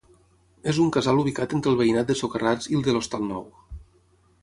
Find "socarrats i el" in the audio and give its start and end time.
2.25-2.85